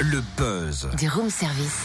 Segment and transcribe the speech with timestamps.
[0.00, 0.88] Le buzz.
[0.96, 1.80] Du room service.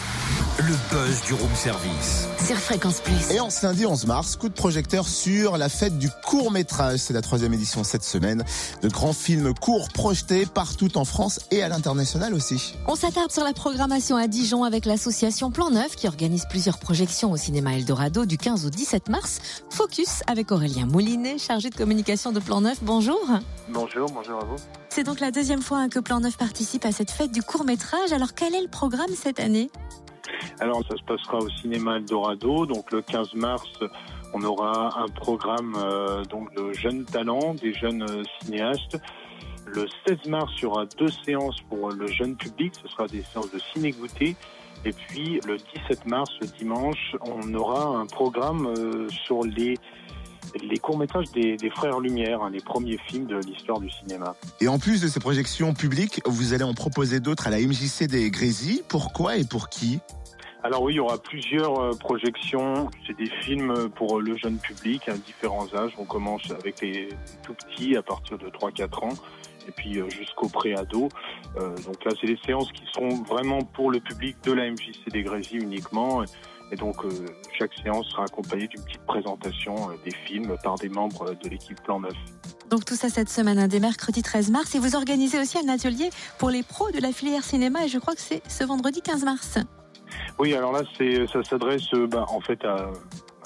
[0.59, 2.27] Le buzz du room service.
[2.45, 3.31] Sur Fréquence Plus.
[3.31, 6.99] Et en ce lundi 11 mars, coup de projecteur sur la fête du court métrage.
[6.99, 8.43] C'est la troisième édition cette semaine.
[8.83, 12.75] De grands films courts projetés partout en France et à l'international aussi.
[12.87, 17.31] On s'attarde sur la programmation à Dijon avec l'association Plan Neuf qui organise plusieurs projections
[17.31, 19.39] au cinéma Eldorado du 15 au 17 mars.
[19.71, 22.77] Focus avec Aurélien Moulinet, chargé de communication de Plan Neuf.
[22.83, 23.19] Bonjour.
[23.69, 24.57] Bonjour, bonjour à vous.
[24.95, 28.13] C'est donc la deuxième fois que Plan Neuf participe à cette fête du court métrage.
[28.13, 29.71] Alors quel est le programme cette année?
[30.59, 33.67] Alors ça se passera au cinéma Eldorado, donc le 15 mars.
[34.35, 39.01] On aura un programme euh, donc de jeunes talents, des jeunes euh, cinéastes.
[39.65, 42.73] Le 16 mars, il y aura deux séances pour le jeune public.
[42.79, 44.35] Ce sera des séances de ciné-goûter.
[44.85, 46.29] Et puis le 17 mars,
[46.59, 49.73] dimanche, on aura un programme euh, sur les
[50.61, 54.35] les courts-métrages des, Frères Lumière, hein, les premiers films de l'histoire du cinéma.
[54.61, 58.07] Et en plus de ces projections publiques, vous allez en proposer d'autres à la MJC
[58.07, 58.83] des Grésilles.
[58.87, 59.99] Pourquoi et pour qui?
[60.63, 62.89] Alors oui, il y aura plusieurs euh, projections.
[63.05, 65.91] C'est des films pour le jeune public à différents âges.
[65.97, 67.09] On commence avec les
[67.43, 69.13] tout petits à partir de 3-4 ans
[69.67, 71.09] et puis euh, jusqu'au pré-ado.
[71.57, 75.11] Euh, donc là, c'est des séances qui seront vraiment pour le public de la MJC
[75.11, 76.23] des Grésilles uniquement.
[76.71, 77.09] Et donc, euh,
[77.57, 81.81] chaque séance sera accompagnée d'une petite présentation euh, des films par des membres de l'équipe
[81.83, 82.11] Plan 9.
[82.69, 84.73] Donc tout ça cette semaine, hein, dès mercredi 13 mars.
[84.73, 87.85] Et vous organisez aussi un atelier pour les pros de la filière cinéma.
[87.85, 89.59] Et je crois que c'est ce vendredi 15 mars.
[90.39, 92.89] Oui, alors là, c'est, ça s'adresse euh, bah, en fait à,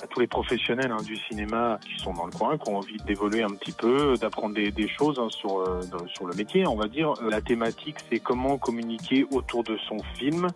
[0.03, 2.98] à, tous les professionnels hein, du cinéma qui sont dans le coin, qui ont envie
[3.06, 5.81] d'évoluer un petit peu, d'apprendre des, des choses hein, sur, euh,
[6.14, 7.14] sur le métier, on va dire.
[7.30, 10.48] La thématique, c'est comment communiquer autour de son film.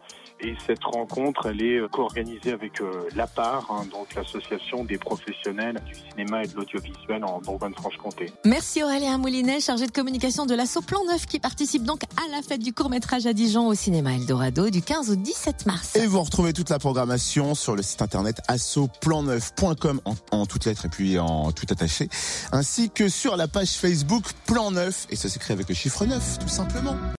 [0.44, 5.94] Et cette rencontre, elle est co-organisée avec euh, l'APAR, hein, donc l'association des professionnels du
[5.94, 8.32] cinéma et de l'audiovisuel en Bourgogne-Franche-Comté.
[8.46, 12.42] Merci Aurélien Moulinet, chargé de communication de l'Asso Plan 9, qui participe donc à la
[12.42, 15.96] fête du court-métrage à Dijon au cinéma Eldorado du 15 au 17 mars.
[15.96, 18.42] Et vous retrouvez toute la programmation sur le site internet
[19.38, 20.02] assoplan9.com
[20.32, 22.10] en, toutes lettres et puis en tout attaché,
[22.52, 26.40] ainsi que sur la page Facebook Plan 9, et ça s'écrit avec le chiffre 9,
[26.40, 26.96] tout simplement.